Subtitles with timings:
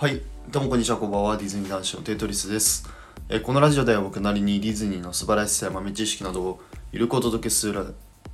[0.00, 1.36] はい、どうもこんにちは、こんばんは。
[1.36, 2.88] ディズニー男子のテトリスです。
[3.28, 6.60] えこのラジオでは僕なりにディズニーの素晴らしさや豆知識などを
[6.90, 7.84] ゆるくお届けするラ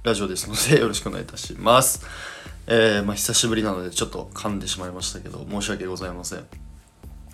[0.05, 2.07] ラジオですので よろしくお願いいたします。
[2.69, 6.45] えーまあ、久しぶりなのでちょっと噛んでしまいましたけど申し訳ございません。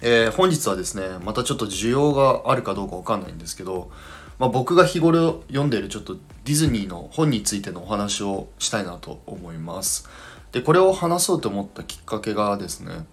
[0.01, 3.91] えー本日はですね、またちょっと需要があるかどうかわかんないんですけど、
[4.39, 10.09] まあ、僕が日頃読んでいるちょっとディズニーの本についてのお話をしたいなと思います。
[10.53, 13.05] で、これを話そうと思ったきっかけがですね、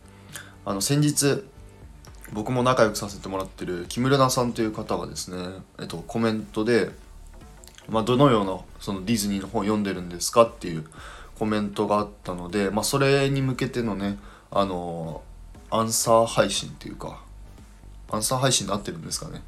[0.70, 1.44] あの先日
[2.32, 6.92] 僕も仲良くさせてもらってる木村さんという方がですね、えっと、コメントで、
[7.90, 10.86] まあ、どのようなそのディズニーの本を読んでるんですかっていう
[11.40, 14.20] コメントがあったので、まあ、それに向けてのね
[14.52, 15.24] あの
[15.72, 17.20] アンサー配信っていうか
[18.12, 19.42] アンサー配信になってるんですかね。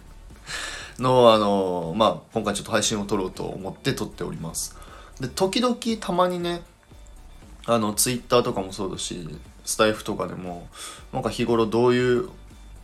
[1.00, 4.76] のあのまあ今回ちょっと配信を撮ろうと思って撮っております。
[5.18, 6.60] で時々たまにね
[7.64, 9.26] あのツイッターとかもそうだし
[9.66, 10.66] スタイフとかでも
[11.12, 12.30] なんか日頃どういう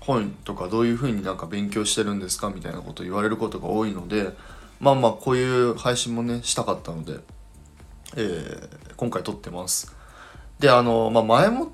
[0.01, 4.35] 本とかどういうふうになんか勉強してるんですかみたいなこと言われることが多いので
[4.81, 7.21] まあまあこういう配信もねしたかったので、
[8.17, 9.93] えー今回撮ってます。
[10.61, 11.69] であの、まあ、前もっ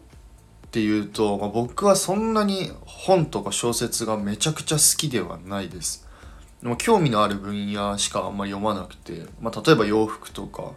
[0.70, 6.08] ていうと、まあ、僕はそんなに本とか小説がめちゃくちゃ好きではないです。
[6.62, 10.72] でも興味のある分野しかあんまり読まなくて、まあ、例えば洋服とか、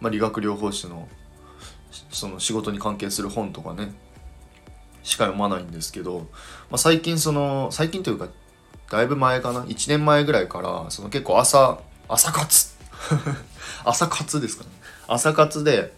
[0.00, 1.08] まあ、理学療法士の
[2.10, 3.92] その仕事に関係する本とかね
[5.02, 6.26] しか読まないんですけど、ま
[6.72, 8.28] あ、最近その最近というか
[8.90, 12.76] だいぶ前かな1年前ぐらいからその結構朝朝活。
[13.84, 14.70] 朝活ですかね。
[15.06, 15.92] 朝活で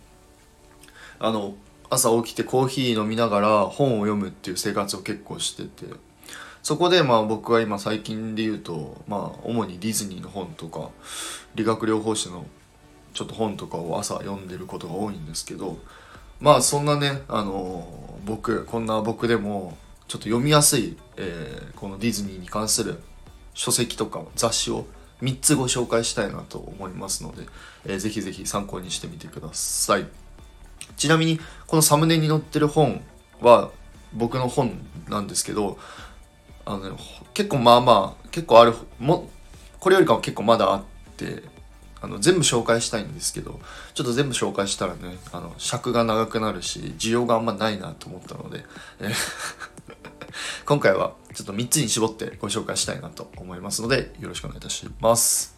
[1.19, 1.55] あの
[1.91, 5.87] 朝起きてコーヒー飲みながら本を読むっていう生活を結構してて
[6.63, 10.91] そこでまあ僕は今最近で言うとまあ主にディズニーの本とか
[11.55, 12.47] 理学療法士の
[13.19, 15.77] ちょっと本とかを朝読んでることが多いんですけど
[16.39, 17.85] まあそんなねあの
[18.25, 23.01] 僕こんな僕でもちょっと読みやすい、えーこのディズニーに関する
[23.55, 24.87] 書籍とか雑誌を
[25.23, 27.47] 3つご紹介したいなと思いますので、
[27.87, 30.07] えーぜひぜひ参考にしてみてください。
[30.97, 33.03] ちなみにこのサムネに載ってる本
[33.41, 33.71] は
[34.13, 34.79] 僕の本
[35.09, 35.79] なんですけど
[36.65, 36.97] あの、ね、
[37.35, 39.29] 結構まあまあ結構あるも
[39.81, 40.83] これよりかは結構まだあっ
[41.17, 41.43] て
[42.01, 43.61] あの全部紹介したいんですけど
[43.95, 48.65] ちょっと全部紹介したらねあの尺が長くなるし需要があんまないなと思ったので、
[49.01, 49.13] え
[50.65, 55.57] 今回はちょっと3つに絞ってご紹介したいなと思いますのでよろしくお願いいたします。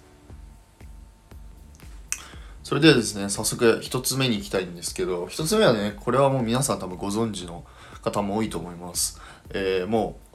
[2.62, 7.64] それではですね早速1つ目に行きたいんですけど1つ目はねこれはもう皆さん多分ご存知の
[8.00, 10.30] 方も多いと思います、えーもう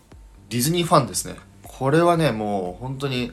[0.50, 1.36] ディズニーファンですね。
[1.64, 3.32] これはねもう本当に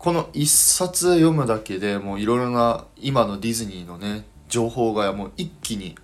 [0.00, 5.94] この一冊読むだけでもういろいろな今のディズニーのね情報がもう一気に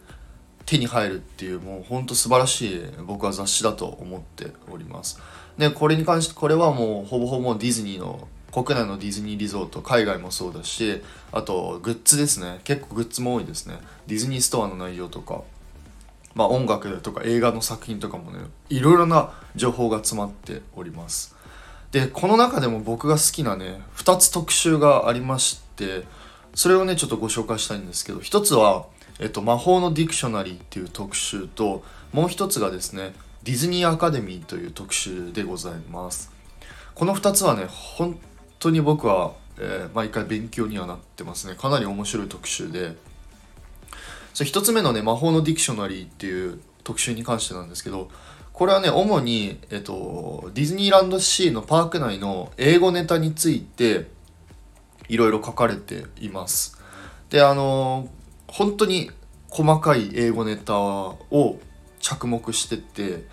[0.67, 5.19] 手に入るっていうもうほんと素晴らしい僕は雑誌だと思っております。
[5.57, 11.01] でこれに関してこれはもうほぼほぼディズニーの国内のディズニーリゾート海外もそうだし
[11.33, 12.61] あとグッズですね。
[12.65, 13.79] 結構グッズも多いですね。
[14.07, 15.41] ディズニーストアの内容とか。
[16.35, 21.36] まあ音楽とか映画の作品とかもねいろいろな情報が詰まっております。
[21.97, 26.05] でこの中でも僕が好きなね2つ特集がありまして
[26.55, 28.85] それをねちょっとご紹介したいんですけど一つは、
[29.19, 33.15] えっと、魔法のディクショナリーっていう特集ともう一つがですね
[33.45, 36.31] ディズニーアカデミーという特集でございます。
[36.95, 38.19] この2つはね本
[38.59, 41.55] 当に僕は、えー毎回勉強にはなってますね。
[41.55, 42.95] かなり面白い特集で。
[44.35, 48.11] そ1つ目のね魔法のディクショナリーっていう特集に関してなんですけど
[48.57, 54.07] これはね主に、えっと、ディズニーランドシーのパーク内の英語ネタについて
[55.09, 56.81] いろいろ書かれています。
[57.29, 58.09] であの
[58.47, 59.11] 本当に
[59.51, 61.61] 細かい英語ネタを
[62.01, 63.27] 着目してて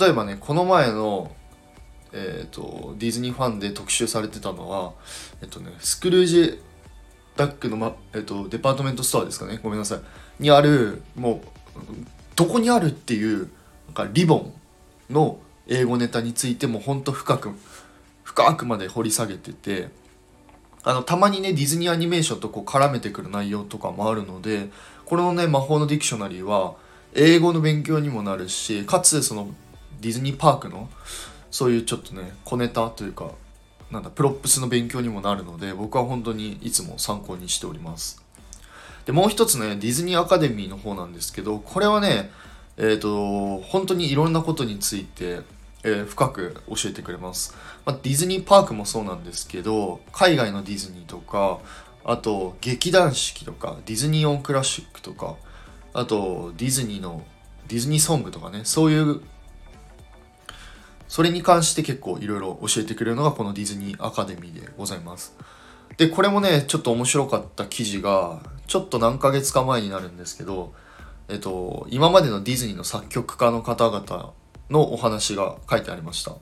[0.00, 1.30] 例えばねこの前の
[2.16, 4.92] えー、とディズニーファンで特集されてたのは、
[5.42, 6.62] えっとね、スクルージ
[7.36, 9.58] ダックの、まえっと、デパートメントストアですかね。
[9.60, 10.00] ごめんなさい。
[10.38, 11.40] にあるもう
[12.36, 13.50] どこにあるっていう
[13.94, 14.54] かリボン
[15.10, 17.50] の英語ネタについても本当深く
[18.22, 19.88] 深くまで掘り下げてて
[20.82, 24.68] あのたまにねディズニーアニメーションとこう絡めてくる内容とかもあるので
[25.06, 26.74] このね魔法のディクショナリーは
[27.14, 29.48] 英語の勉強にもなるしかつその
[30.00, 30.90] ディズニーパークの
[31.50, 33.30] そういうちょっとね小ネタというか
[33.90, 38.22] なんだプロップスの勉強にもなるので僕は本当にいつも参考にしております。
[39.06, 42.30] でもう一つねディズニーアカデミーの方なんですけどこれはね
[42.76, 45.40] えっ、と本当にいろんなことについて、
[45.84, 47.54] えー深く教えてくれます、
[47.84, 51.60] まあ、ディズニーパークもそうなんですけど海外のディズニーとか
[52.04, 55.36] あと劇団四季とかディズニーオンクラシックとか
[55.92, 57.22] あとディズニーの
[57.68, 59.20] ディズニーソングとかねそういう
[61.08, 65.36] それに関して結構いろいろ教えてくれるのがこのディズニーアカデミーでございます。
[65.96, 70.72] でこれもねちょっと面白かった記事がちょっと何ヶ月か前になるんですけど
[71.28, 74.32] えっと今までのディズニーの作曲家の方々
[74.70, 76.32] のお話が書いてありました。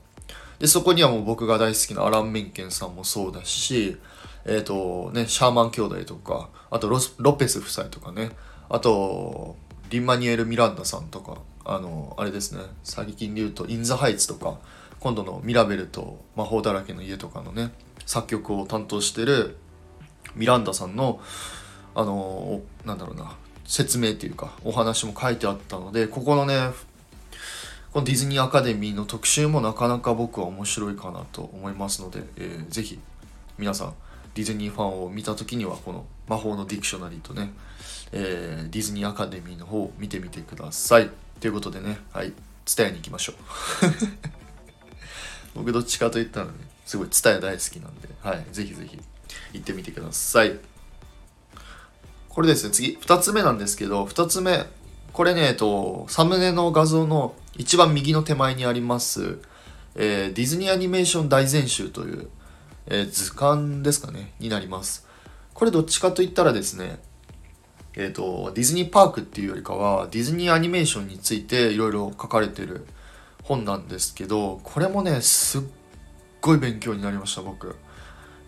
[0.59, 3.97] でそこにはもう僕が大好きなアラン・メンケンさんもそうだし
[4.45, 8.31] えっ、とねシャーマン兄弟とかあとロロペス夫妻とかね。
[8.69, 9.55] あと
[9.89, 11.37] リンマニエル・ミランダさんとか。
[11.65, 12.61] あのあれですね。
[12.83, 14.59] 最近で言うと「イン・ザ・ハイツ」とか。
[15.03, 17.73] 今度の「ミラベルと魔法だらけの家」とかのね
[18.05, 19.57] 作曲を担当してる
[20.33, 21.19] ミランダさんの
[21.93, 23.35] あのなんだろうな。
[23.65, 26.71] 説明っていうかお話も書いてあったのでここのね
[27.91, 32.99] このディズニーアカデミーの特集もなかなか僕は面白いかなと思いますので、えー、ぜひ
[33.57, 33.93] 皆さん
[34.33, 37.51] ディズニーファンを見た時にはこの魔法のディクショナリーとね、
[38.11, 41.09] えー、ディズニーアカデミーの方を見てみてください。
[41.39, 42.33] ということでね、はい、
[42.75, 43.35] 伝えに行きましょう。
[45.53, 46.53] 僕どっちかといったらね、
[46.85, 48.99] すごい伝え大好きなんで、はい、ぜひぜひ
[49.53, 50.57] 行ってみてください。
[52.33, 54.65] これですね、次、2つ目なんですけど、2つ目、
[55.11, 59.37] これね、えっと、サムネの画像の一番右の手前にあります、
[59.93, 62.27] えー、ディズニーアニメーション大全集という、
[62.87, 65.07] えー、図鑑ですかね、になります。
[65.53, 66.97] これどっちかといったらですね、
[67.95, 72.87] えっ、ー、と、ディズニーパークっていうよりかは、ディズニーアニメーションについていろいろ書かれてる
[73.43, 75.61] 本なんですけど、これもね、すっ
[76.41, 77.75] ごい勉強になりました、僕。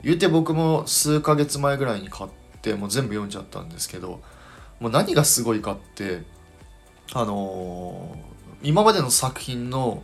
[0.02, 4.22] 言うて僕も数ヶ月前ぐらいに買って、もう全部読んじゃったんですけど、
[4.80, 6.24] もう何がすごいかって、
[7.14, 10.04] あのー、今までの作品の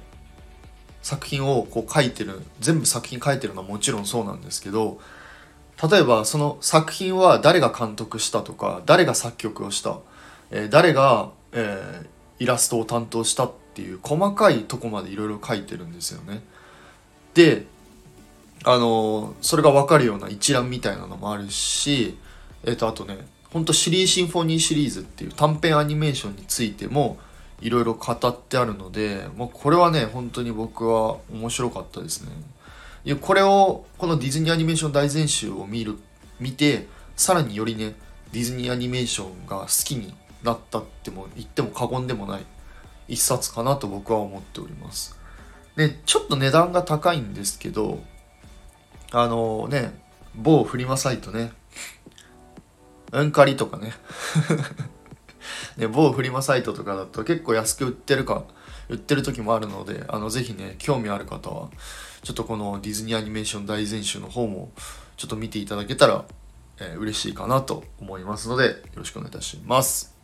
[1.02, 5.00] 作品をこう書いてる全部作品書いてるのはもちろんそうなんですけど
[5.90, 9.98] 例えばその作品は誰が監督したとか誰が作曲をした、
[10.52, 16.44] えー、誰が、えー、イラストを担当したっていう細かいとこまでいろいろ書いてるんですよね。
[17.34, 17.66] で
[18.64, 22.18] あの、それが分かるような一覧みたいなのもあるし、
[22.64, 23.18] えっ、とあとね
[23.52, 27.18] ほんとシリーシンフォニーシリーズっていう短編アニメーションについても
[27.60, 32.32] いろいろ語ってあるので、まあ、これはね本当に僕は面白かったですね。
[33.04, 35.98] いやこれをこのディズニーアニメーション大全集を見る
[36.40, 37.96] 見てさらによりね
[38.32, 40.14] ディズニーアニメーションが好きに
[40.44, 42.46] なったっても言っても過言でもない
[43.08, 45.18] 一冊かなと僕は思っております。
[45.76, 48.04] でちょっと値段が高いんですけど
[49.12, 50.00] あのね
[50.36, 51.52] 某フリマサイトね
[53.12, 53.94] うんかりとかね。
[55.78, 58.44] ね、某フリマサイトとかだと結構安く売ってるか
[58.90, 61.70] 売ってる時もあるのであのぜひね興味ある方は
[62.24, 64.72] ちょっとこのディズニーアニメーション大全集の方も
[65.18, 66.26] ちょっと見ていただけたら、
[66.80, 70.16] えー、嬉しいかなと思いますのでよろしくお願いいたします。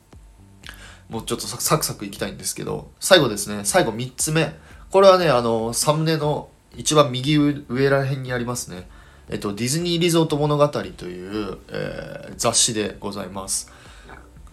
[1.09, 4.53] もうちょっとサクサクいきたいんですけど最後ですね最後3つ目。
[4.91, 8.87] これはねあのサムネの一番右上ら辺にありますね。
[9.29, 13.71] えっと、ディズニーリゾート物語という、えー、雑誌でございます。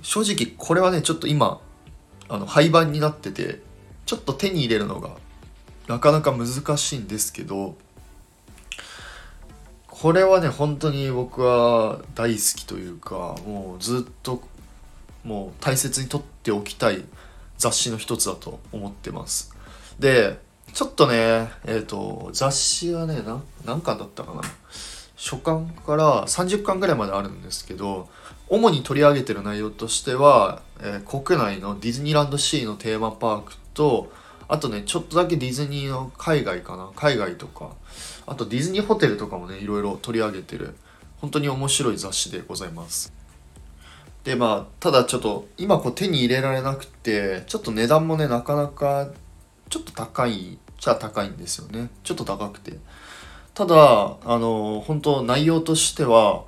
[0.02, 1.60] 正直これはねちょっと今
[2.28, 3.60] あの廃盤になってて
[4.06, 5.10] ちょっと手に入れるのが
[5.88, 7.76] なかなか難しいんですけど
[9.86, 14.42] これはね本当に僕は大好きというかもうずっと
[15.24, 17.02] もう大切に取っておきたい
[17.56, 19.54] 雑誌の一つだと思ってます
[19.98, 20.38] で
[20.72, 24.42] ちょっとねえっ、ー、と雑誌はねな何巻だったかな。
[25.16, 28.08] 初巻から30巻ぐらいまであるんですけど
[28.48, 34.12] 主に取り上げてる内容としては、えー、国内のディズニーランドシーのテーマパークと
[34.48, 36.90] あとねちょっとだけディズニーの海外かな。
[36.94, 37.70] 海外とか。
[38.26, 40.74] あとディズニーホテルとかもねいろいろ取り上げてる
[41.20, 43.12] 本当に面白い雑誌でございます。
[44.24, 49.10] でまあただちょっと今こう手に入れられなくてちょっと値段もねなかなか
[49.68, 51.90] ちょっと高いじゃ高いんですよね。
[52.02, 52.78] ちょっと高くて。
[53.54, 56.44] ただあの本当内容としては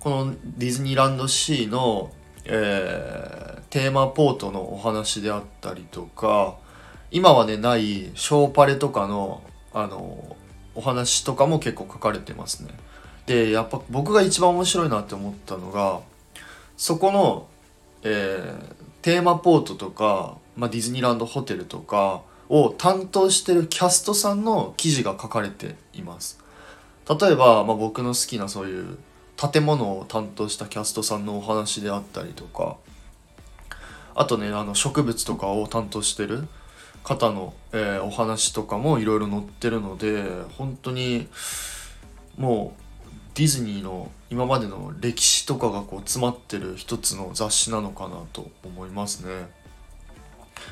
[0.00, 2.12] このディズニーランドシーの、
[2.44, 6.56] えー、テーマポートのお話であったりとか
[7.10, 10.36] 今はねないショーパレとかのあの
[10.74, 12.70] お話とかも結構書かれてますね。
[13.26, 16.00] でやっぱ僕が一番面白いなって思ったのが
[16.76, 17.46] そこの、
[18.02, 26.42] えー、テーマポートとか、まあ、ディズニーランドホテルとかを担当してるキャストさんの記事が書かれています
[27.08, 28.98] 例えば、まあ、僕の好きなそういう
[29.36, 32.76] 建物を担当したキャストさんのお話であったりとか
[34.14, 36.48] あとねあの植物とかを担当してる
[37.04, 40.24] 方の、えー、お話とかもいろいろ載ってるので
[40.58, 41.28] 本当に
[42.36, 42.82] もう
[43.34, 49.48] ディズニーの今までの歴史とかがこう詰まってる一つの雑誌なのかなと思いますね。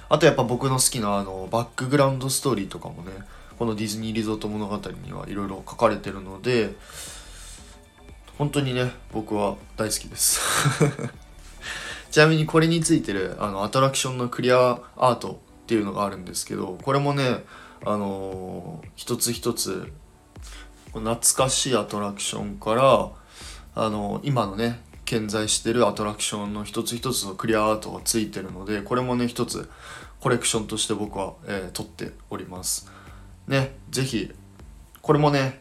[0.09, 3.13] あとやっぱ僕の好きなあのバックグラウンドストーリーとかもね
[3.59, 6.75] このディズニーリゾート物語にはいろいろ書かれてるので
[8.39, 10.41] 本当にね僕は大好きです。
[12.11, 17.45] ちなみにこれについてるあのアトラクションのクリアアートっていうのがあるんですけどこれもね
[17.85, 19.93] あのー、一つ一つ
[20.93, 23.11] 懐かしいアトラクションから
[23.75, 29.71] あのー、今のね健在してるアトラクションの一つ一つのクリアアートがついてるのでこれもね一つ
[30.21, 32.91] コレクションとして僕は、えー、撮っております。
[33.47, 34.35] ね是非
[35.01, 35.61] これもね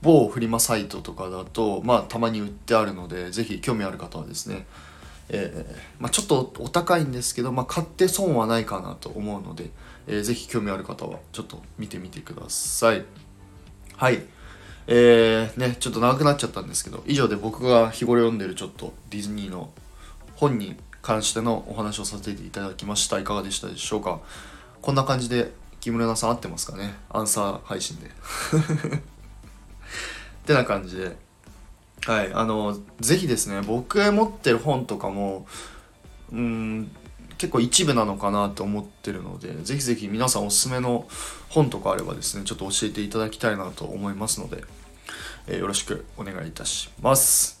[0.00, 4.66] 某フリマサイトとかだとまあたまに売ってあるので是非興味ある方はですね
[5.30, 9.70] えー、まあ、ちょっとお高いんですけど、まあ、買って損はないかなと思うので、
[10.06, 13.04] えー、ぜ興味ある方はちょっと見てみてください。
[13.94, 14.22] はい。
[14.90, 19.68] えー、ねちょっと長くなっちゃったんですけど以上で僕が日頃読んでるちょっとディズニーの
[20.36, 23.18] 本に関してのお話をさせていただきました。
[23.18, 24.20] いかがでしたでしょうか？
[24.80, 26.94] こんな感じで木村さん合ってますかね？
[27.10, 28.06] アンサー配信で。
[28.08, 28.10] っ
[30.46, 31.16] てな感じで。
[32.06, 35.46] はいあのぜひですね僕が持ってる本とかも
[36.32, 36.90] うん
[37.36, 41.06] 結構一部なのかなと思ってるのでぜひぜひ皆さんおすすめの
[41.48, 44.62] 本とかあればですねちょっと教えていただきたいなと思いますので、
[45.48, 47.60] え、よろしくお願いいたします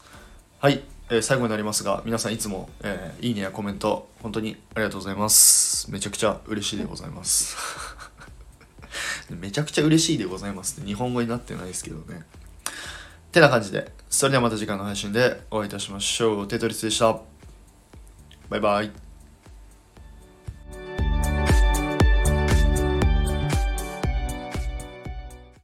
[0.60, 7.56] はい、えー、最後になりますが皆さんいつも、えー、いいねやコメント本当にありがとうございますめちゃくちゃ嬉しいでございます
[9.30, 12.24] めちゃくちゃ嬉しいでございますって日本語になってないですけどね
[13.32, 16.48] てな感じで、それではまた次回の配信でお会いいたしましょう。
[16.48, 17.20] テトリスでした。
[18.48, 19.07] バイバイ。